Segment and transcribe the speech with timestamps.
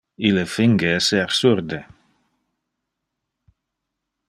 [0.27, 1.79] Ille finge de ser surde.